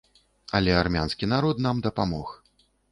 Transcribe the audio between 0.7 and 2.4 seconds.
армянскі народ нам дапамог.